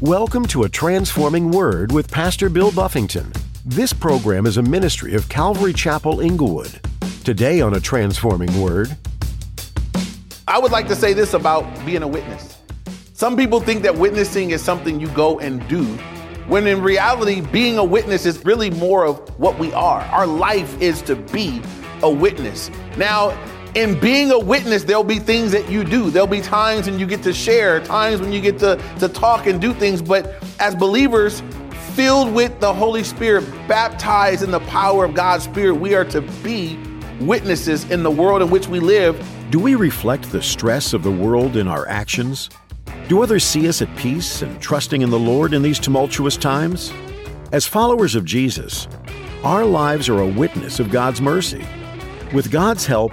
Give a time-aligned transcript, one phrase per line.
[0.00, 3.30] Welcome to A Transforming Word with Pastor Bill Buffington.
[3.66, 6.80] This program is a ministry of Calvary Chapel Inglewood.
[7.22, 8.96] Today on A Transforming Word,
[10.48, 12.56] I would like to say this about being a witness.
[13.12, 15.84] Some people think that witnessing is something you go and do,
[16.48, 20.00] when in reality, being a witness is really more of what we are.
[20.00, 21.60] Our life is to be
[22.02, 22.70] a witness.
[22.96, 23.38] Now,
[23.74, 26.10] in being a witness, there'll be things that you do.
[26.10, 29.46] There'll be times when you get to share, times when you get to, to talk
[29.46, 30.02] and do things.
[30.02, 31.42] But as believers,
[31.94, 36.20] filled with the Holy Spirit, baptized in the power of God's Spirit, we are to
[36.42, 36.78] be
[37.20, 39.16] witnesses in the world in which we live.
[39.50, 42.50] do we reflect the stress of the world in our actions?
[43.08, 46.92] Do others see us at peace and trusting in the Lord in these tumultuous times?
[47.50, 48.86] As followers of Jesus,
[49.42, 51.66] our lives are a witness of God's mercy.
[52.32, 53.12] With God's help,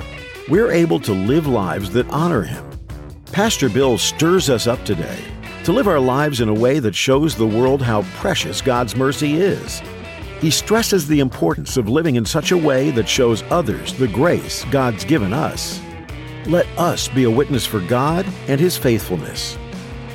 [0.49, 2.65] we're able to live lives that honor Him.
[3.31, 5.19] Pastor Bill stirs us up today
[5.63, 9.35] to live our lives in a way that shows the world how precious God's mercy
[9.35, 9.81] is.
[10.39, 14.63] He stresses the importance of living in such a way that shows others the grace
[14.65, 15.81] God's given us.
[16.45, 19.57] Let us be a witness for God and His faithfulness.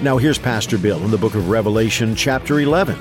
[0.01, 2.99] Now, here's Pastor Bill in the book of Revelation, chapter 11,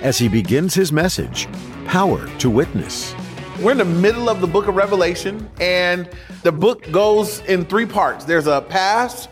[0.00, 1.46] as he begins his message
[1.84, 3.14] Power to Witness.
[3.60, 6.08] We're in the middle of the book of Revelation, and
[6.44, 9.28] the book goes in three parts there's a past,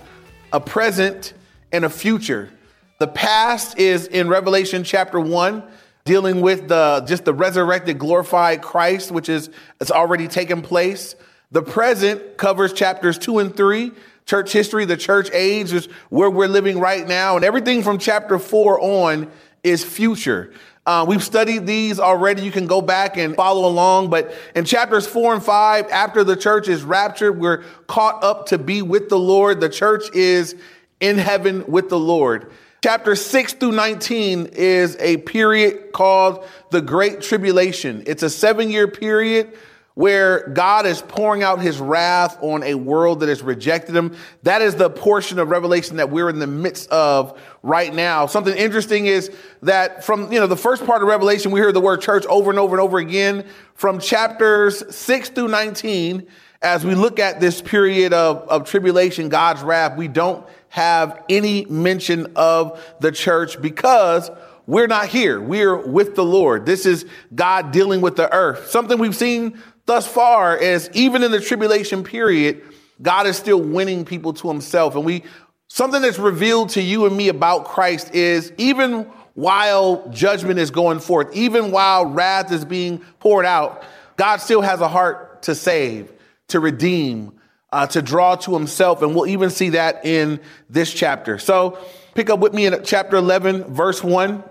[0.52, 1.32] a present,
[1.70, 2.50] and a future.
[2.98, 5.62] The past is in Revelation chapter 1
[6.04, 9.48] dealing with the just the resurrected glorified Christ which is
[9.80, 11.14] it's already taken place.
[11.52, 13.92] The present covers chapters 2 and 3,
[14.24, 18.40] church history, the church age is where we're living right now and everything from chapter
[18.40, 19.30] 4 on
[19.62, 20.52] is future.
[20.86, 22.42] Uh, we've studied these already.
[22.42, 24.08] You can go back and follow along.
[24.08, 28.58] But in chapters four and five, after the church is raptured, we're caught up to
[28.58, 29.60] be with the Lord.
[29.60, 30.54] The church is
[31.00, 32.52] in heaven with the Lord.
[32.84, 38.04] Chapter 6 through 19 is a period called the Great Tribulation.
[38.06, 39.58] It's a seven year period
[39.96, 44.14] where God is pouring out his wrath on a world that has rejected him.
[44.42, 48.26] That is the portion of Revelation that we're in the midst of right now.
[48.26, 49.30] Something interesting is
[49.62, 52.50] that from, you know, the first part of Revelation, we hear the word church over
[52.50, 53.46] and over and over again.
[53.72, 56.26] From chapters 6 through 19,
[56.60, 61.64] as we look at this period of, of tribulation, God's wrath, we don't have any
[61.64, 64.30] mention of the church because
[64.66, 65.40] we're not here.
[65.40, 66.66] We're with the Lord.
[66.66, 68.68] This is God dealing with the earth.
[68.68, 72.62] Something we've seen thus far as even in the tribulation period,
[73.00, 74.94] God is still winning people to himself.
[74.94, 75.22] And we,
[75.68, 79.02] something that's revealed to you and me about Christ is even
[79.34, 83.84] while judgment is going forth, even while wrath is being poured out,
[84.16, 86.10] God still has a heart to save,
[86.48, 87.38] to redeem,
[87.70, 89.02] uh, to draw to himself.
[89.02, 91.38] And we'll even see that in this chapter.
[91.38, 91.78] So
[92.14, 94.42] pick up with me in chapter 11, verse 1.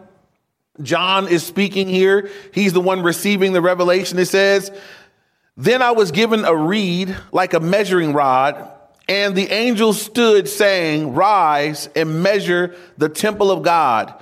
[0.83, 2.29] John is speaking here.
[2.53, 4.19] He's the one receiving the revelation.
[4.19, 4.71] It says,
[5.57, 8.71] Then I was given a reed like a measuring rod,
[9.07, 14.13] and the angel stood saying, Rise and measure the temple of God,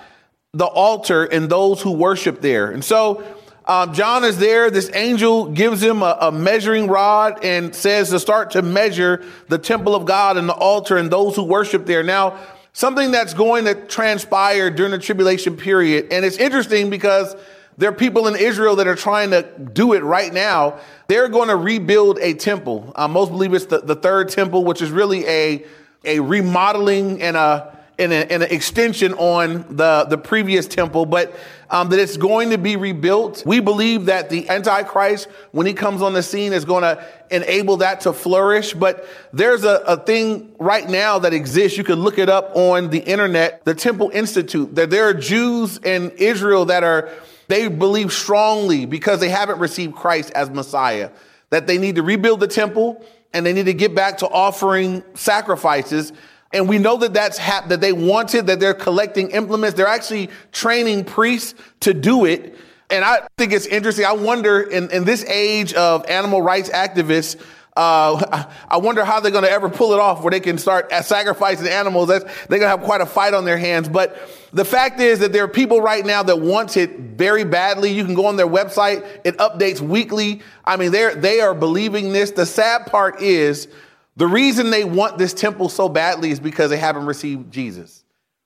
[0.53, 2.69] the altar, and those who worship there.
[2.69, 3.23] And so
[3.65, 4.69] um, John is there.
[4.69, 9.57] This angel gives him a, a measuring rod and says to start to measure the
[9.57, 12.03] temple of God and the altar and those who worship there.
[12.03, 12.37] Now,
[12.73, 16.11] something that's going to transpire during the tribulation period.
[16.11, 17.35] And it's interesting because
[17.77, 20.79] there are people in Israel that are trying to do it right now.
[21.07, 22.91] They're going to rebuild a temple.
[22.95, 25.65] Uh, most believe it's the, the third temple, which is really a,
[26.05, 31.33] a remodeling and a, and, a, and an extension on the, the previous temple, but
[31.69, 33.43] um, that it's going to be rebuilt.
[33.45, 37.77] We believe that the Antichrist, when he comes on the scene, is going to enable
[37.77, 38.73] that to flourish.
[38.73, 41.77] But there's a, a thing right now that exists.
[41.77, 45.79] You can look it up on the internet, the Temple Institute, that there are Jews
[45.79, 47.09] in Israel that are,
[47.53, 51.11] they believe strongly because they haven't received Christ as Messiah,
[51.51, 55.03] that they need to rebuild the temple and they need to get back to offering
[55.13, 56.11] sacrifices
[56.53, 59.75] and we know that that's hap- that they wanted that they're collecting implements.
[59.75, 62.55] They're actually training priests to do it.
[62.91, 64.05] And I think it's interesting.
[64.05, 67.43] I wonder in, in this age of animal rights activists,
[67.75, 70.91] uh, I wonder how they're going to ever pull it off where they can start
[71.03, 72.09] sacrificing animals.
[72.09, 73.89] That's, they're going to have quite a fight on their hands.
[73.89, 74.15] But
[74.51, 77.91] the fact is that there are people right now that want it very badly.
[77.91, 79.03] You can go on their website.
[79.23, 80.41] It updates weekly.
[80.63, 82.31] I mean, they're, they are believing this.
[82.31, 83.67] The sad part is
[84.15, 88.03] the reason they want this temple so badly is because they haven't received Jesus,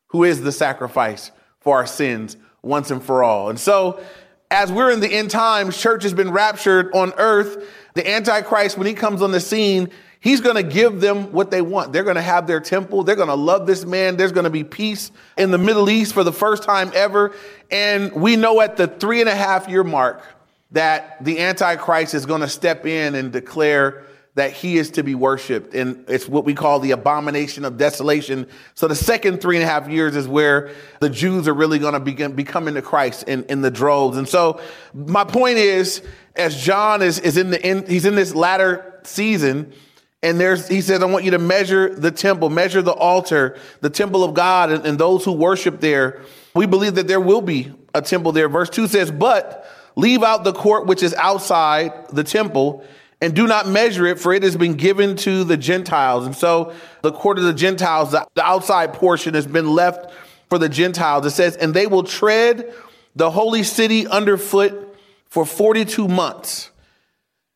[0.07, 3.49] who is the sacrifice for our sins once and for all.
[3.49, 4.01] And so,
[4.49, 7.69] as we're in the end times, church has been raptured on earth.
[7.93, 11.61] The Antichrist, when he comes on the scene, He's going to give them what they
[11.61, 11.93] want.
[11.93, 13.03] They're going to have their temple.
[13.03, 14.17] They're going to love this man.
[14.17, 17.33] There's going to be peace in the Middle East for the first time ever.
[17.69, 20.23] And we know at the three and a half year mark
[20.71, 24.03] that the Antichrist is going to step in and declare
[24.37, 25.73] that he is to be worshiped.
[25.73, 28.47] And it's what we call the abomination of desolation.
[28.75, 30.69] So the second three and a half years is where
[30.99, 34.15] the Jews are really going to begin becoming to Christ in, in the droves.
[34.15, 34.61] And so
[34.93, 36.03] my point is,
[36.35, 39.73] as John is, is in the, in, he's in this latter season,
[40.21, 43.89] and there's, he says, I want you to measure the temple, measure the altar, the
[43.89, 46.21] temple of God, and, and those who worship there.
[46.53, 48.49] We believe that there will be a temple there.
[48.49, 52.85] Verse 2 says, But leave out the court which is outside the temple
[53.21, 56.25] and do not measure it, for it has been given to the Gentiles.
[56.25, 60.11] And so the court of the Gentiles, the, outside portion has been left
[60.49, 61.25] for the Gentiles.
[61.25, 62.71] It says, and they will tread
[63.15, 66.69] the holy city underfoot for 42 months.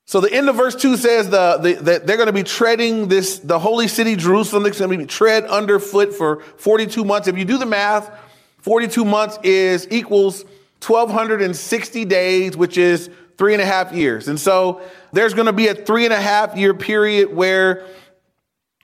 [0.05, 3.07] So the end of verse 2 says the, the, that they're going to be treading
[3.07, 7.27] this, the holy city, Jerusalem, is going to be tread underfoot for 42 months.
[7.27, 8.11] If you do the math,
[8.57, 10.43] 42 months is equals
[10.85, 14.27] 1,260 days, which is three and a half years.
[14.27, 14.81] And so
[15.11, 17.85] there's going to be a three and a half year period where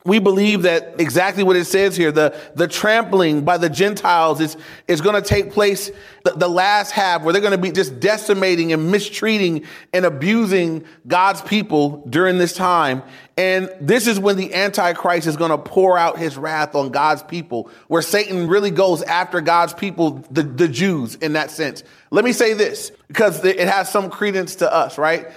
[0.08, 4.56] we believe that exactly what it says here, the, the trampling by the Gentiles is,
[4.88, 5.92] is going to take place
[6.24, 10.86] the, the last half where they're going to be just decimating and mistreating and abusing
[11.08, 13.04] God's people during this time.
[13.36, 17.24] And this is when the Antichrist is going to pour out his wrath on God's
[17.24, 21.84] people, where Satan really goes after God's people, the, the Jews in that sense.
[22.12, 25.28] Let me say this because it has some credence to us, right?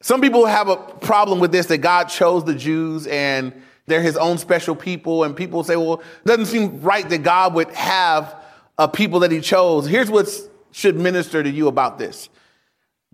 [0.00, 3.52] Some people have a problem with this that God chose the Jews and
[3.86, 5.24] they're his own special people.
[5.24, 8.36] And people say, well, it doesn't seem right that God would have
[8.78, 9.86] a people that he chose.
[9.86, 10.28] Here's what
[10.72, 12.28] should minister to you about this.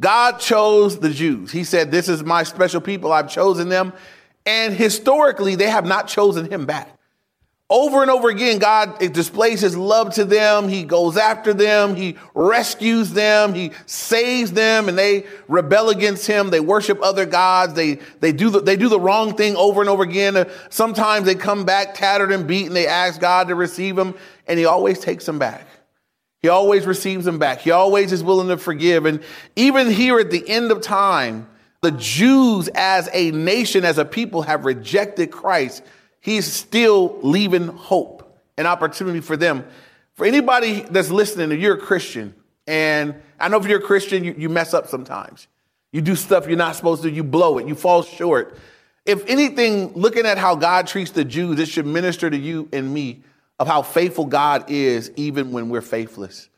[0.01, 1.53] God chose the Jews.
[1.53, 3.13] He said, this is my special people.
[3.13, 3.93] I've chosen them.
[4.45, 6.99] And historically, they have not chosen him back.
[7.73, 10.69] Over and over again, God displays his love to them.
[10.69, 11.97] He goes after them.
[11.97, 13.55] He rescues them.
[13.55, 16.51] He saves them and they rebel against him.
[16.51, 17.73] They worship other gods.
[17.73, 20.37] They, they do the, they do the wrong thing over and over again.
[20.37, 22.75] Uh, sometimes they come back tattered and beaten.
[22.75, 24.17] They ask God to receive them
[24.47, 25.67] and he always takes them back.
[26.43, 27.61] He always receives them back.
[27.61, 29.07] He always is willing to forgive.
[29.07, 29.23] And
[29.57, 31.49] even here at the end of time,
[31.81, 35.83] the Jews as a nation, as a people have rejected Christ
[36.23, 39.67] he's still leaving hope and opportunity for them.
[40.15, 42.35] For anybody that's listening, if you're a Christian,
[42.67, 45.49] and I know if you're a Christian, you, you mess up sometimes.
[45.91, 48.57] You do stuff you're not supposed to, you blow it, you fall short.
[49.05, 52.95] If anything, looking at how God treats the Jews, it should minister to you and
[52.95, 53.23] me
[53.59, 56.49] of how faithful God is even when we're faithless.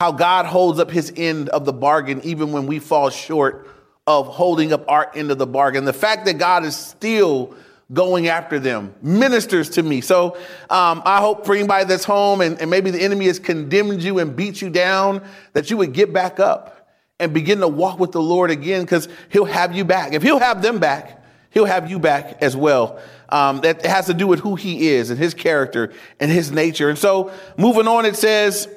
[0.00, 3.68] How God holds up his end of the bargain even when we fall short
[4.04, 5.84] of holding up our end of the bargain.
[5.84, 7.54] The fact that God is still
[7.92, 10.00] going after them, ministers to me.
[10.00, 10.36] So
[10.70, 14.18] um, I hope for anybody that's home and, and maybe the enemy has condemned you
[14.18, 15.22] and beat you down,
[15.52, 16.88] that you would get back up
[17.20, 20.12] and begin to walk with the Lord again because he'll have you back.
[20.12, 22.98] If he'll have them back, he'll have you back as well.
[23.28, 26.88] Um, that has to do with who he is and his character and his nature.
[26.88, 28.68] And so moving on, it says,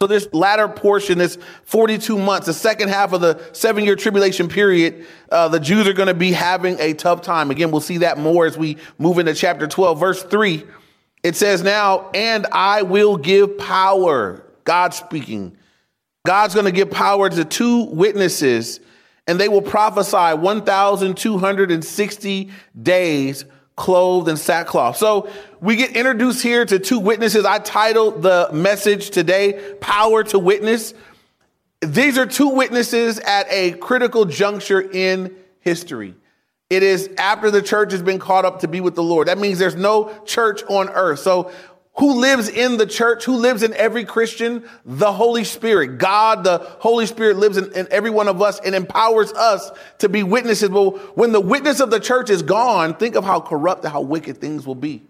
[0.00, 4.48] so this latter portion, this 42 months, the second half of the seven year tribulation
[4.48, 7.52] period, uh, the Jews are going to be having a tough time.
[7.52, 10.64] Again, we'll see that more as we move into chapter 12, verse 3.
[11.22, 15.56] It says now, and I will give power, God speaking.
[16.26, 18.80] God's going to give power to two witnesses,
[19.28, 22.50] and they will prophesy 1,260
[22.82, 23.44] days
[23.82, 24.96] clothed in sackcloth.
[24.96, 25.28] So
[25.60, 27.44] we get introduced here to two witnesses.
[27.44, 30.94] I titled the message today, Power to Witness.
[31.80, 36.14] These are two witnesses at a critical juncture in history.
[36.70, 39.26] It is after the church has been caught up to be with the Lord.
[39.26, 41.18] That means there's no church on earth.
[41.18, 41.50] So
[41.96, 43.24] who lives in the church?
[43.24, 44.64] Who lives in every Christian?
[44.84, 45.98] The Holy Spirit.
[45.98, 50.08] God, the Holy Spirit lives in, in, every one of us and empowers us to
[50.08, 50.70] be witnesses.
[50.70, 54.00] Well, when the witness of the church is gone, think of how corrupt and how
[54.00, 55.02] wicked things will be.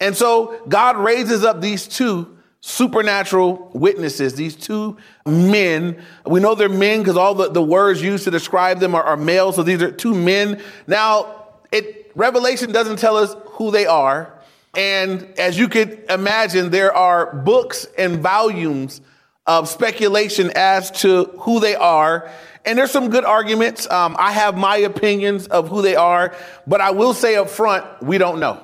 [0.00, 6.02] And so God raises up these two supernatural witnesses, these two men.
[6.26, 9.16] We know they're men because all the, the words used to describe them are, are
[9.16, 9.52] male.
[9.52, 10.60] So these are two men.
[10.86, 14.37] Now, it, Revelation doesn't tell us who they are.
[14.76, 19.00] And as you could imagine, there are books and volumes
[19.46, 22.30] of speculation as to who they are.
[22.64, 23.90] And there's some good arguments.
[23.90, 27.86] Um, I have my opinions of who they are, but I will say up front,
[28.02, 28.62] we don't know.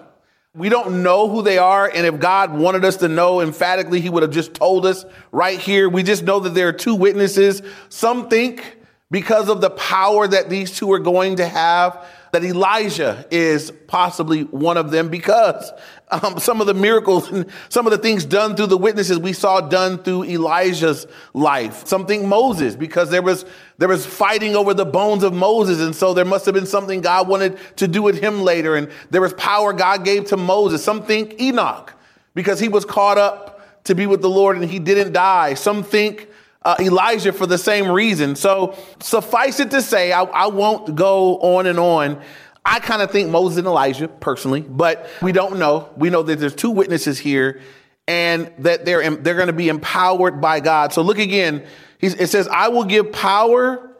[0.54, 1.90] We don't know who they are.
[1.92, 5.58] And if God wanted us to know emphatically, he would have just told us right
[5.58, 5.88] here.
[5.88, 7.62] We just know that there are two witnesses.
[7.88, 8.76] Some think
[9.10, 14.42] because of the power that these two are going to have, that Elijah is possibly
[14.42, 15.70] one of them because
[16.10, 19.32] um, some of the miracles and some of the things done through the witnesses we
[19.32, 21.86] saw done through Elijah's life.
[21.86, 23.44] Something Moses because there was
[23.78, 27.00] there was fighting over the bones of Moses, and so there must have been something
[27.00, 30.82] God wanted to do with him later, and there was power God gave to Moses.
[30.82, 31.94] Some think Enoch
[32.34, 35.54] because he was caught up to be with the Lord and he didn't die.
[35.54, 36.28] Some think
[36.64, 38.36] uh, Elijah for the same reason.
[38.36, 42.22] So suffice it to say, I, I won't go on and on.
[42.64, 45.90] I kind of think Moses and Elijah personally, but we don't know.
[45.96, 47.60] We know that there's two witnesses here
[48.08, 50.94] and that they're, they're going to be empowered by God.
[50.94, 51.66] So look again.
[52.00, 53.90] it says, I will give power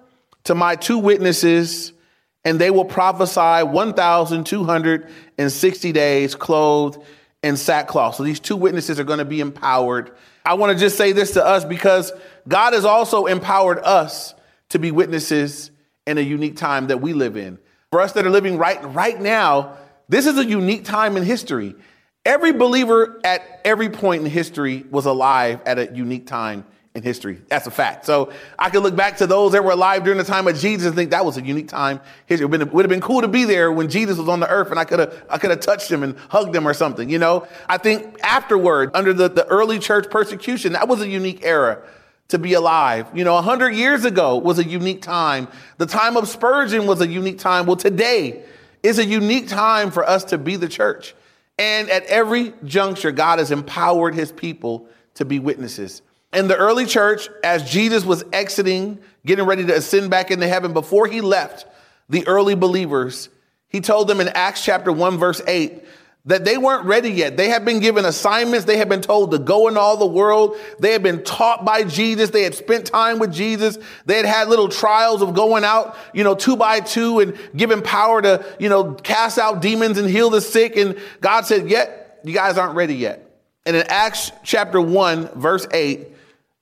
[0.45, 1.93] to my two witnesses
[2.45, 7.03] and they will prophesy 1,260 days clothed
[7.45, 8.15] in sackcloth.
[8.17, 10.13] So these two witnesses are going to be empowered.
[10.47, 12.11] I want to just say this to us because
[12.49, 14.35] God has also empowered us
[14.71, 15.71] to be witnesses
[16.07, 17.59] in a unique time that we live in.
[17.91, 19.77] For us that are living right right now,
[20.09, 21.75] this is a unique time in history.
[22.25, 27.41] Every believer at every point in history was alive at a unique time in history.
[27.49, 28.07] That's a fact.
[28.07, 30.87] So I can look back to those that were alive during the time of Jesus
[30.87, 32.01] and think that was a unique time.
[32.29, 34.79] It would have been cool to be there when Jesus was on the earth and
[34.79, 37.11] I could have I could have touched him and hugged him or something.
[37.11, 41.41] You know, I think afterward, under the, the early church persecution, that was a unique
[41.43, 41.83] era
[42.29, 43.09] to be alive.
[43.13, 45.49] You know, a hundred years ago was a unique time.
[45.79, 47.67] The time of Spurgeon was a unique time.
[47.67, 48.45] Well, today
[48.85, 51.17] is a unique time for us to be the church.
[51.59, 56.03] And at every juncture, God has empowered his people to be witnesses
[56.35, 60.73] in the early church, as Jesus was exiting, getting ready to ascend back into heaven,
[60.73, 61.67] before he left
[62.09, 63.29] the early believers,
[63.69, 65.83] he told them in Acts chapter 1, verse 8,
[66.27, 67.37] that they weren't ready yet.
[67.37, 68.65] They had been given assignments.
[68.65, 70.57] They had been told to go in all the world.
[70.79, 72.31] They had been taught by Jesus.
[72.31, 73.77] They had spent time with Jesus.
[74.07, 77.83] They had had little trials of going out, you know, two by two and giving
[77.83, 80.77] power to, you know, cast out demons and heal the sick.
[80.77, 83.21] And God said, yet you guys aren't ready yet.
[83.67, 86.09] And in Acts chapter 1, verse 8,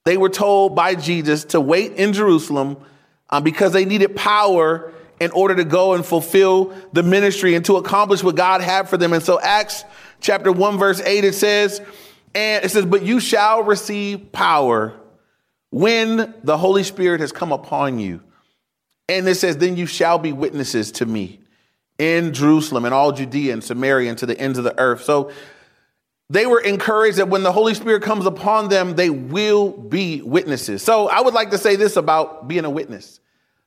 [0.05, 2.77] they were told by Jesus to wait in Jerusalem
[3.31, 7.77] um, because they needed power in order to go and fulfill the ministry and to
[7.77, 9.13] accomplish what God had for them.
[9.13, 9.85] And so, Acts
[10.21, 11.81] chapter 1, verse 8, it says,
[12.35, 14.95] and it says, But you shall receive power
[15.71, 18.21] when the Holy Spirit has come upon you.
[19.09, 21.41] And it says, Then you shall be witnesses to me
[21.99, 25.05] in Jerusalem and all Judea and Samaria and to the ends of the earth.
[25.05, 25.31] So
[26.31, 30.83] they were encouraged that when the Holy Spirit comes upon them, they will be witnesses.
[30.83, 33.21] So I would like to say this about being a witness.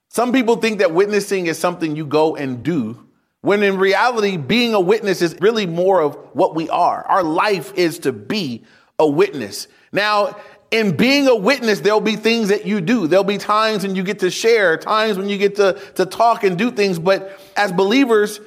[0.10, 3.06] Some people think that witnessing is something you go and do,
[3.42, 7.06] when in reality, being a witness is really more of what we are.
[7.06, 8.64] Our life is to be
[8.98, 9.68] a witness.
[9.92, 10.36] Now,
[10.72, 13.08] in being a witness, there'll be things that you do.
[13.08, 16.44] There'll be times when you get to share, times when you get to, to talk
[16.44, 16.98] and do things.
[16.98, 18.40] But as believers,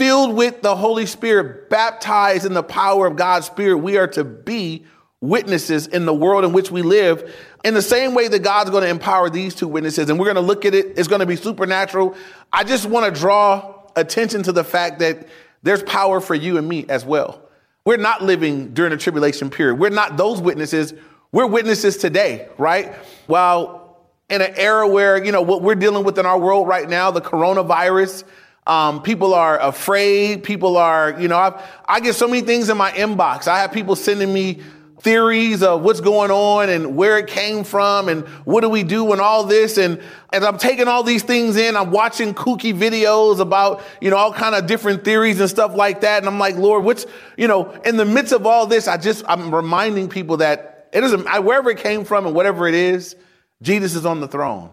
[0.00, 4.24] filled with the Holy Spirit, baptized in the power of God's Spirit, we are to
[4.24, 4.82] be
[5.20, 7.30] witnesses in the world in which we live.
[7.64, 10.36] In the same way that God's going to empower these two witnesses, and we're going
[10.36, 12.16] to look at it, it's going to be supernatural.
[12.50, 15.28] I just want to draw attention to the fact that
[15.62, 17.42] there's power for you and me as well.
[17.84, 19.78] We're not living during a tribulation period.
[19.78, 20.94] We're not those witnesses.
[21.30, 22.94] We're witnesses today, right?
[23.26, 23.98] While
[24.30, 27.10] in an era where, you know, what we're dealing with in our world right now,
[27.10, 28.24] the coronavirus,
[28.70, 30.44] um, people are afraid.
[30.44, 33.48] People are, you know, I've, I get so many things in my inbox.
[33.48, 34.60] I have people sending me
[35.00, 39.10] theories of what's going on and where it came from and what do we do
[39.10, 39.76] and all this.
[39.76, 40.00] And
[40.32, 44.32] as I'm taking all these things in, I'm watching kooky videos about, you know, all
[44.32, 46.18] kind of different theories and stuff like that.
[46.18, 49.24] And I'm like, Lord, what's, you know, in the midst of all this, I just,
[49.26, 53.16] I'm reminding people that it doesn't, wherever it came from and whatever it is,
[53.62, 54.70] Jesus is on the throne.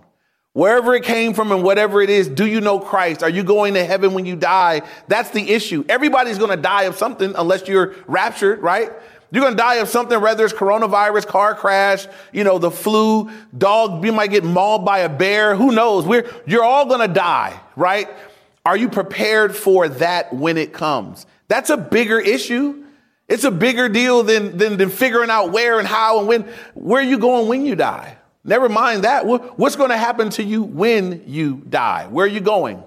[0.58, 3.22] Wherever it came from and whatever it is, do you know Christ?
[3.22, 4.82] Are you going to heaven when you die?
[5.08, 5.86] That's the issue.
[5.88, 8.92] Everybody's going to die of something unless you're raptured, right?
[9.30, 13.30] You're going to die of something, whether it's coronavirus, car crash, you know, the flu,
[13.56, 15.56] dog, you might get mauled by a bear.
[15.56, 16.08] Who knows?
[16.08, 18.10] We're, you're all going to die, right?
[18.66, 21.28] Are you prepared for that when it comes?
[21.50, 22.84] That's a bigger issue.
[23.28, 26.52] It's a bigger deal than, than, than figuring out where and how and when.
[26.74, 28.18] Where are you going when you die?
[28.48, 29.26] Never mind that.
[29.26, 32.08] What's going to happen to you when you die?
[32.08, 32.82] Where are you going?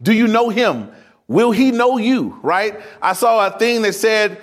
[0.00, 0.90] Do you know him?
[1.26, 2.38] Will he know you?
[2.42, 2.78] Right?
[3.00, 4.38] I saw a thing that said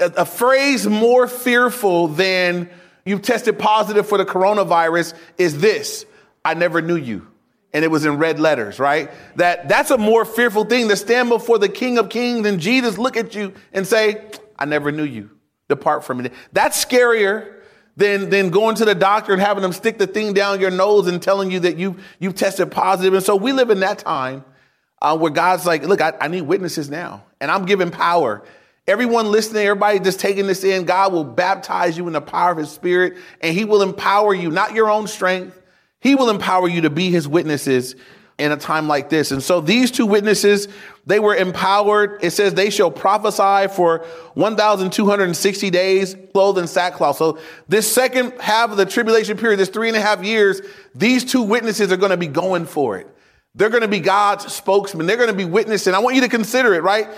[0.00, 2.68] a, phrase more fearful than
[3.04, 6.04] you've tested positive for the coronavirus is this
[6.44, 7.28] I never knew you.
[7.72, 9.12] And it was in red letters, right?
[9.36, 12.98] That that's a more fearful thing to stand before the King of Kings and Jesus
[12.98, 14.24] look at you and say,
[14.58, 15.30] I never knew you.
[15.68, 16.30] Depart from me.
[16.52, 17.55] That's scarier
[17.96, 21.06] than, than going to the doctor and having them stick the thing down your nose
[21.06, 23.14] and telling you that you, you've tested positive.
[23.14, 24.44] And so we live in that time.
[25.00, 28.42] uh, where God's like, look, I, I need witnesses now, and I'm giving power.
[28.86, 32.58] Everyone listening, everybody just taking this in, God will baptize you in the power of
[32.58, 35.60] his spirit, and he will empower you, not your own strength.
[36.00, 37.96] He will empower you to be his witnesses
[38.38, 39.30] in a time like this.
[39.30, 40.68] And so these two witnesses,
[41.06, 42.18] they were empowered.
[42.22, 47.16] It says they shall prophesy for 1,260 days, clothed in sackcloth.
[47.16, 47.38] So
[47.68, 50.60] this second half of the tribulation period, this three and a half years,
[50.94, 53.08] these two witnesses are going to be going for it.
[53.54, 55.06] They're going to be God's spokesman.
[55.06, 55.94] They're going to be witnessing.
[55.94, 57.08] I want you to consider it, right?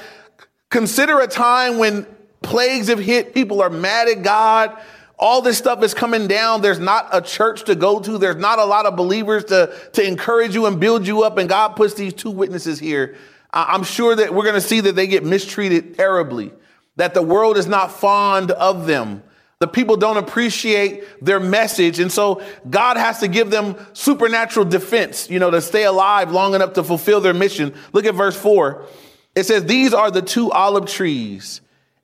[0.70, 2.06] Consider a time when
[2.42, 3.34] plagues have hit.
[3.34, 4.78] People are mad at God.
[5.18, 6.62] All this stuff is coming down.
[6.62, 8.18] There's not a church to go to.
[8.18, 11.38] There's not a lot of believers to, to encourage you and build you up.
[11.38, 13.16] And God puts these two witnesses here.
[13.52, 16.52] I'm sure that we're going to see that they get mistreated terribly,
[16.96, 19.22] that the world is not fond of them.
[19.58, 21.98] The people don't appreciate their message.
[21.98, 26.54] And so God has to give them supernatural defense, you know, to stay alive long
[26.54, 27.74] enough to fulfill their mission.
[27.92, 28.86] Look at verse four.
[29.34, 31.60] It says, These are the two olive trees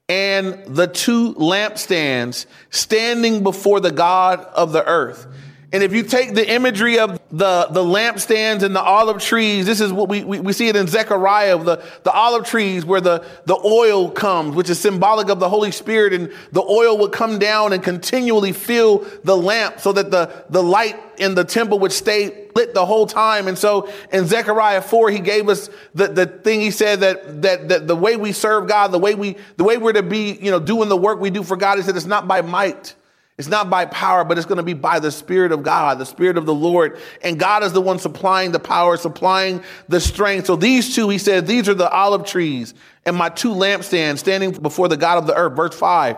[0.08, 5.26] and the two lampstands standing before the God of the earth.
[5.72, 9.80] And if you take the imagery of the, the lampstands and the olive trees, this
[9.80, 13.26] is what we, we, we see it in Zechariah, the, the olive trees where the,
[13.46, 16.12] the oil comes, which is symbolic of the Holy Spirit.
[16.12, 20.62] And the oil would come down and continually fill the lamp so that the, the
[20.62, 22.43] light in the temple would stay
[22.74, 23.48] the whole time.
[23.48, 27.68] And so in Zechariah 4, he gave us the, the thing he said that, that,
[27.68, 30.50] that the way we serve God, the way we, the way we're to be, you
[30.50, 32.94] know, doing the work we do for God, he said it's not by might
[33.36, 36.06] it's not by power, but it's going to be by the Spirit of God, the
[36.06, 37.00] Spirit of the Lord.
[37.20, 40.46] And God is the one supplying the power, supplying the strength.
[40.46, 44.52] So these two, he said, these are the olive trees and my two lampstands standing
[44.52, 45.56] before the God of the earth.
[45.56, 46.16] Verse five.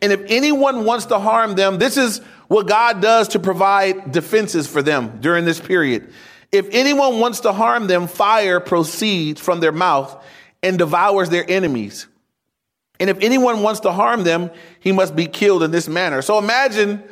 [0.00, 2.20] And if anyone wants to harm them, this is
[2.52, 6.12] what God does to provide defenses for them during this period.
[6.52, 10.22] If anyone wants to harm them, fire proceeds from their mouth
[10.62, 12.06] and devours their enemies.
[13.00, 16.20] And if anyone wants to harm them, he must be killed in this manner.
[16.20, 17.02] So imagine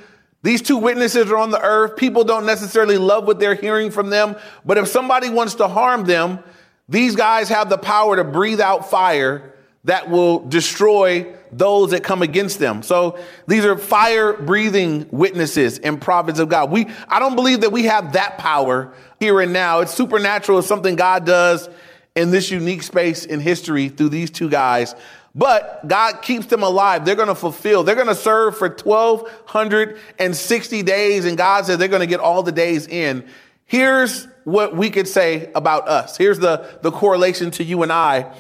[0.43, 1.97] these two witnesses are on the earth.
[1.97, 4.37] People don't necessarily love what they're hearing from them.
[4.67, 6.41] But if somebody wants to harm them,
[6.87, 12.23] these guys have the power to breathe out fire that will destroy those that come
[12.23, 12.83] against them.
[12.83, 16.71] So these are fire breathing witnesses and prophets of God.
[16.71, 19.81] We, I don't believe that we have that power here and now.
[19.81, 20.59] It's supernatural.
[20.59, 21.69] It's something God does
[22.15, 24.95] in this unique space in history through these two guys.
[25.35, 27.05] But God keeps them alive.
[27.05, 27.85] They're going to fulfill.
[27.85, 31.25] They're going to serve for 1,260 days.
[31.25, 33.27] And God says they're going to get all the days in.
[33.65, 36.17] Here's what we could say about us.
[36.17, 38.35] Here's the, the correlation to you and I.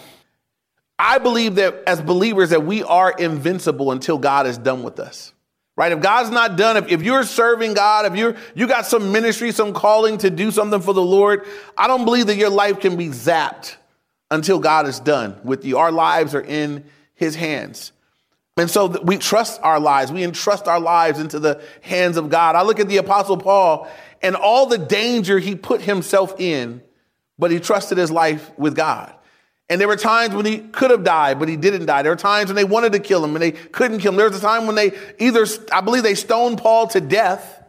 [1.00, 5.32] I believe that as believers that we are invincible until God is done with us.
[5.74, 5.92] Right?
[5.92, 9.50] If God's not done, if, if you're serving God, if you're you got some ministry,
[9.50, 11.46] some calling to do something for the Lord,
[11.78, 13.76] I don't believe that your life can be zapped
[14.30, 15.78] until God is done with you.
[15.78, 16.84] Our lives are in
[17.14, 17.92] his hands.
[18.58, 20.12] And so we trust our lives.
[20.12, 22.56] We entrust our lives into the hands of God.
[22.56, 23.88] I look at the apostle Paul
[24.20, 26.82] and all the danger he put himself in,
[27.38, 29.14] but he trusted his life with God.
[29.70, 32.02] And there were times when he could have died, but he didn't die.
[32.02, 34.18] There were times when they wanted to kill him and they couldn't kill him.
[34.18, 37.62] There was a time when they either, I believe they stoned Paul to death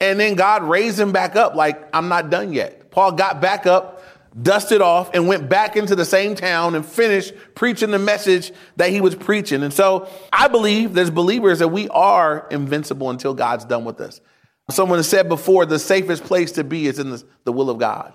[0.00, 2.90] and then God raised him back up like, I'm not done yet.
[2.90, 4.02] Paul got back up
[4.40, 8.90] dusted off and went back into the same town and finished preaching the message that
[8.90, 9.62] he was preaching.
[9.62, 14.20] And so I believe there's believers that we are invincible until God's done with us.
[14.70, 18.12] Someone said before, the safest place to be is in the, the will of God,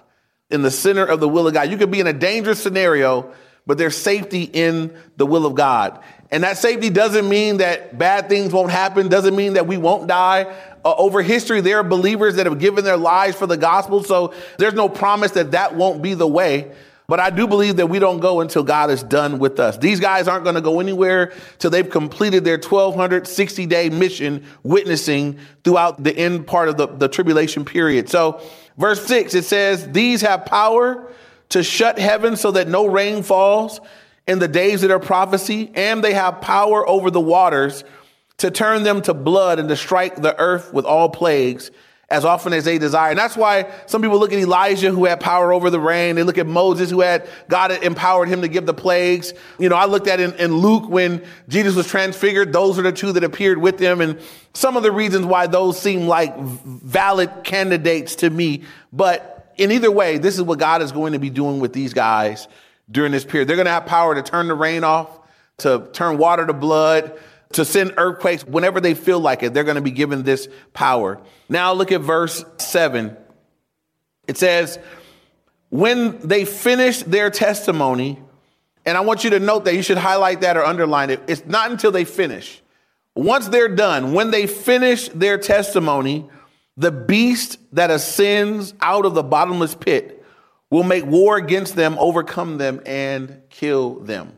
[0.52, 1.70] in the center of the will of God.
[1.70, 3.32] You could be in a dangerous scenario,
[3.66, 6.02] but there's safety in the will of God.
[6.32, 10.08] And that safety doesn't mean that bad things won't happen, doesn't mean that we won't
[10.08, 10.44] die.
[10.84, 14.04] Uh, over history, there are believers that have given their lives for the gospel.
[14.04, 16.72] So there's no promise that that won't be the way.
[17.12, 19.78] But I do believe that we don't go until God is done with us.
[19.78, 25.38] These guys aren't going to go anywhere till they've completed their 1260 day mission witnessing
[25.66, 28.08] throughout the end part of the, the tribulation period.
[28.08, 28.42] So
[28.82, 31.10] verse six, it says, these have power
[31.50, 33.80] to shut heaven so that no rain falls
[34.28, 37.84] in the days of their prophecy, and they have power over the waters
[38.38, 41.72] to turn them to blood and to strike the earth with all plagues
[42.12, 43.10] as often as they desire.
[43.10, 46.16] And that's why some people look at Elijah who had power over the rain.
[46.16, 49.34] They look at Moses who had, God empowered him to give the plagues.
[49.58, 52.52] You know, I looked at in, in Luke when Jesus was transfigured.
[52.52, 54.02] Those are the two that appeared with him.
[54.02, 54.20] And
[54.54, 58.64] some of the reasons why those seem like valid candidates to me.
[58.92, 61.94] But in either way, this is what God is going to be doing with these
[61.94, 62.48] guys
[62.92, 63.48] during this period.
[63.48, 65.20] They're going to have power to turn the rain off,
[65.60, 67.18] to turn water to blood,
[67.54, 69.54] to send earthquakes whenever they feel like it.
[69.54, 71.22] They're going to be given this power.
[71.50, 73.16] Now look at verse 7.
[74.28, 74.80] It says,
[75.70, 78.20] when they finish their testimony,
[78.86, 81.22] and I want you to note that you should highlight that or underline it.
[81.28, 82.62] It's not until they finish.
[83.16, 86.30] Once they're done, when they finish their testimony,
[86.78, 90.26] the beast that ascends out of the bottomless pit
[90.70, 94.38] will make war against them, overcome them, and kill them.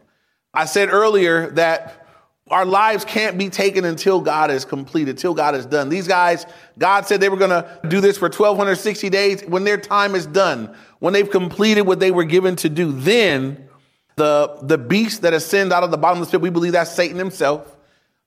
[0.53, 2.02] I said earlier that
[2.49, 5.89] our lives can't be taken until God is completed, until God is done.
[5.89, 6.45] These guys,
[6.77, 9.43] God said they were going to do this for 1260 days.
[9.45, 13.69] When their time is done, when they've completed what they were given to do, then
[14.17, 17.75] the, the beast that ascends out of the bottomless pit, we believe that's Satan himself,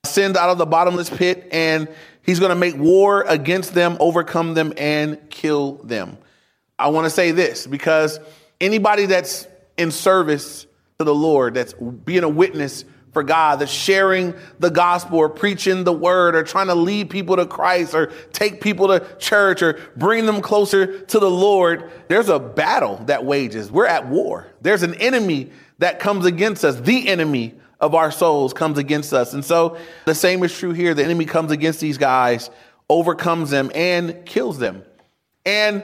[0.05, 1.87] ascend out of the bottomless pit and
[2.23, 6.17] he's going to make war against them, overcome them, and kill them.
[6.79, 8.19] I want to say this because
[8.61, 10.67] anybody that's in service
[10.99, 12.85] to the Lord, that's being a witness
[13.17, 17.37] for God, that's sharing the gospel or preaching the word or trying to lead people
[17.37, 22.29] to Christ or take people to church or bring them closer to the Lord, there's
[22.29, 23.73] a battle that wages.
[23.73, 24.49] We're at war.
[24.61, 29.33] There's an enemy that comes against us, the enemy of our souls comes against us.
[29.33, 30.93] And so the same is true here.
[30.93, 32.51] The enemy comes against these guys,
[32.91, 34.85] overcomes them, and kills them.
[35.47, 35.83] And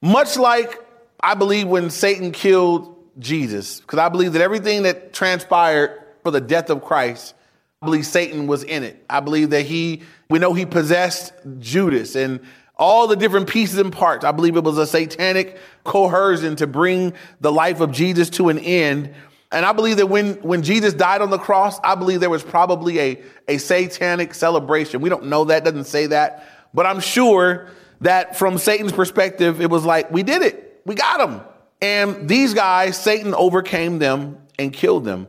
[0.00, 0.80] much like
[1.18, 6.40] I believe when Satan killed Jesus, because I believe that everything that transpired for the
[6.40, 7.34] death of Christ,
[7.80, 9.04] I believe Satan was in it.
[9.08, 12.40] I believe that he, we know he possessed Judas and
[12.76, 14.24] all the different pieces and parts.
[14.24, 18.58] I believe it was a satanic coercion to bring the life of Jesus to an
[18.58, 19.14] end.
[19.52, 22.42] And I believe that when, when Jesus died on the cross, I believe there was
[22.42, 25.02] probably a, a satanic celebration.
[25.02, 26.48] We don't know that, doesn't say that.
[26.72, 27.68] But I'm sure
[28.00, 30.80] that from Satan's perspective, it was like, we did it.
[30.86, 31.42] We got him.
[31.80, 35.28] And these guys, Satan overcame them and killed them.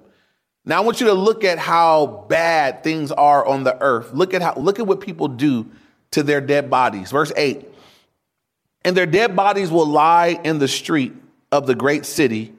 [0.66, 4.14] Now I want you to look at how bad things are on the earth.
[4.14, 5.70] Look at how look at what people do
[6.12, 7.12] to their dead bodies.
[7.12, 7.66] Verse 8.
[8.84, 11.14] And their dead bodies will lie in the street
[11.52, 12.54] of the great city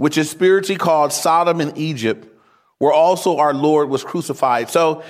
[0.00, 2.26] which is spiritually called Sodom and Egypt,
[2.78, 4.70] where also our Lord was crucified.
[4.70, 5.02] So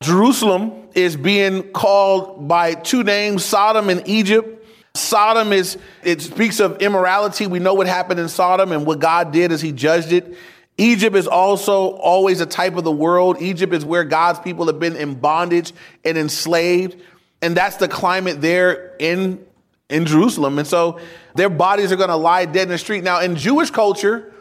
[0.00, 4.64] Jerusalem is being called by two names, Sodom and Egypt.
[4.94, 7.48] Sodom is, it speaks of immorality.
[7.48, 10.36] We know what happened in Sodom and what God did as he judged it.
[10.80, 13.36] Egypt is also always a type of the world.
[13.42, 15.74] Egypt is where God's people have been in bondage
[16.06, 16.96] and enslaved.
[17.42, 19.44] And that's the climate there in
[19.90, 20.58] in Jerusalem.
[20.58, 20.98] And so
[21.34, 23.04] their bodies are going to lie dead in the street.
[23.04, 24.32] Now, in Jewish culture,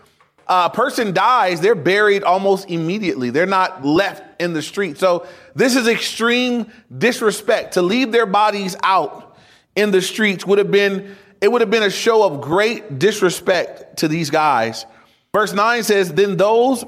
[0.47, 3.31] a person dies, they're buried almost immediately.
[3.31, 4.97] They're not left in the street.
[4.97, 7.73] So this is extreme disrespect.
[7.73, 9.37] To leave their bodies out
[9.75, 13.97] in the streets would have been it would have been a show of great disrespect
[13.97, 14.85] to these guys.
[15.33, 16.83] Verse 9 says, Then those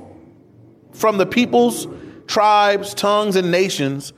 [0.93, 1.87] from the peoples,
[2.27, 4.13] tribes, tongues, and nations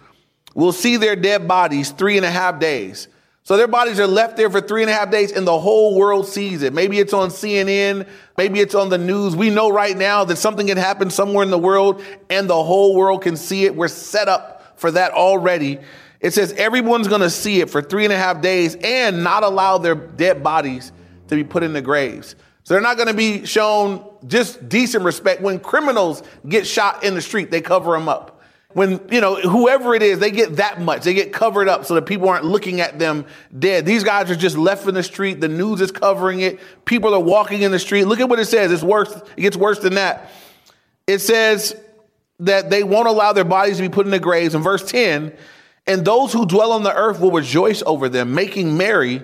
[0.56, 3.08] will see their dead bodies three and a half days.
[3.46, 5.98] So their bodies are left there for three and a half days and the whole
[5.98, 6.72] world sees it.
[6.72, 8.08] Maybe it's on CNN.
[8.38, 9.36] Maybe it's on the news.
[9.36, 12.96] We know right now that something can happen somewhere in the world and the whole
[12.96, 13.76] world can see it.
[13.76, 15.80] We're set up for that already.
[16.22, 19.44] It says everyone's going to see it for three and a half days and not
[19.44, 20.94] allow their dead bodies
[21.28, 22.38] to be put in the graves.
[22.64, 25.42] So they're not going to be shown just decent respect.
[25.42, 28.34] When criminals get shot in the street, they cover them up
[28.74, 31.04] when, you know, whoever it is, they get that much.
[31.04, 33.26] They get covered up so that people aren't looking at them
[33.58, 33.86] dead.
[33.86, 35.42] These guys are just left in the street.
[35.42, 36.60] The news is covering it.
[36.86, 38.06] People are walking in the street.
[38.06, 38.72] Look at what it says.
[38.72, 39.14] It's worse.
[39.38, 40.32] It gets worse than that.
[41.06, 41.76] It says
[42.40, 44.56] that they won't allow their bodies to be put in the graves.
[44.56, 45.34] In verse 10,
[45.86, 49.22] and those who dwell on the earth will rejoice over them, making merry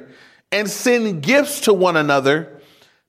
[0.52, 2.59] and send gifts to one another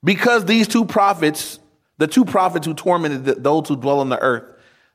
[0.02, 1.58] because these two prophets,
[1.98, 4.44] the two prophets who tormented those who dwell on the earth.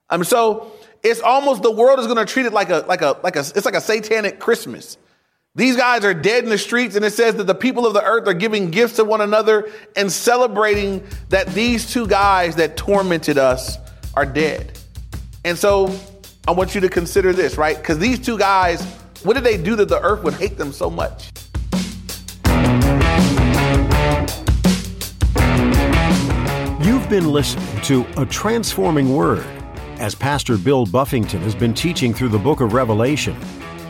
[0.10, 0.72] I mean, so
[1.04, 3.40] it's almost the world is going to treat it like a like a like a
[3.40, 4.98] it's like a satanic Christmas.
[5.56, 8.04] These guys are dead in the streets, and it says that the people of the
[8.04, 13.38] earth are giving gifts to one another and celebrating that these two guys that tormented
[13.38, 13.78] us
[14.16, 14.78] are dead.
[15.46, 15.98] And so
[16.46, 17.78] I want you to consider this, right?
[17.78, 18.84] Because these two guys,
[19.24, 21.32] what did they do that the earth would hate them so much?
[27.06, 29.46] You've been listening to A Transforming Word
[30.00, 33.40] as Pastor Bill Buffington has been teaching through the book of Revelation,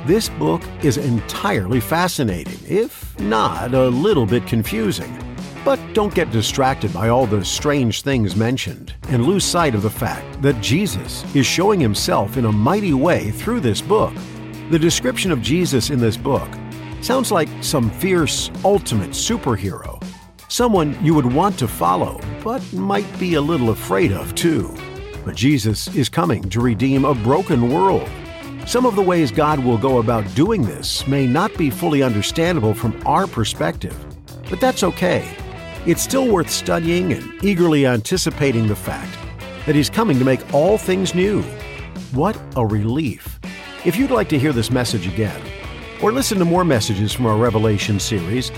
[0.06, 5.17] this book is entirely fascinating, if not a little bit confusing.
[5.63, 9.89] But don't get distracted by all the strange things mentioned and lose sight of the
[9.89, 14.13] fact that Jesus is showing himself in a mighty way through this book.
[14.71, 16.49] The description of Jesus in this book
[16.99, 19.95] sounds like some fierce, ultimate superhero,
[20.48, 24.76] someone you would want to follow, but might be a little afraid of too.
[25.24, 28.10] But Jesus is coming to redeem a broken world.
[28.68, 32.74] Some of the ways God will go about doing this may not be fully understandable
[32.74, 33.96] from our perspective,
[34.50, 35.26] but that's okay.
[35.86, 39.16] it's still worth studying and eagerly anticipating the fact
[39.66, 41.44] that He's coming to make all things new.
[42.12, 43.40] What a relief!
[43.86, 45.40] If you'd like to hear this message again,
[46.02, 48.52] or listen to more messages from our Revelation series,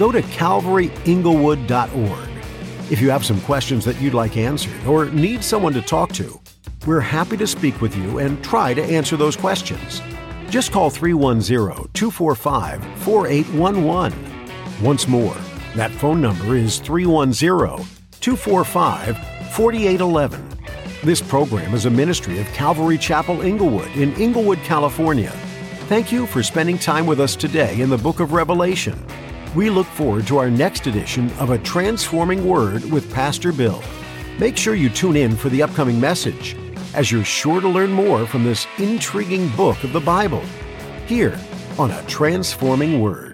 [0.00, 2.28] go to calvaryinglewood.org.
[2.90, 6.40] If you have some questions that you'd like answered or need someone to talk to,
[6.86, 10.00] we're happy to speak with you and try to answer those questions.
[10.48, 14.18] Just call 310 245 4811.
[14.82, 15.36] Once more,
[15.76, 17.86] that phone number is 310
[18.20, 19.18] 245
[19.52, 20.58] 4811.
[21.04, 25.32] This program is a ministry of Calvary Chapel Inglewood in Inglewood, California.
[25.88, 28.98] Thank you for spending time with us today in the book of Revelation.
[29.52, 33.82] We look forward to our next edition of A Transforming Word with Pastor Bill.
[34.38, 36.56] Make sure you tune in for the upcoming message,
[36.94, 40.44] as you're sure to learn more from this intriguing book of the Bible.
[41.06, 41.36] Here
[41.80, 43.29] on A Transforming Word.